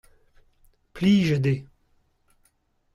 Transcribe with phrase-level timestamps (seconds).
[0.93, 1.61] plijet eo.